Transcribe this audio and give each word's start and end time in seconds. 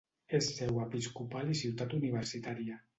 És 0.37 0.47
seu 0.53 0.79
episcopal 0.87 1.53
i 1.55 1.61
ciutat 1.63 1.97
universitària. 2.03 2.85